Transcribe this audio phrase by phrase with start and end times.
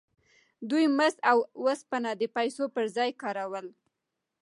[0.69, 3.65] دوی مس او اوسپنه د پیسو پر ځای کارول.